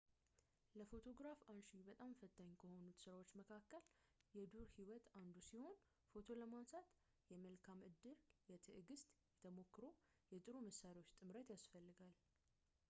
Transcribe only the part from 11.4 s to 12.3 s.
ይፈልጋል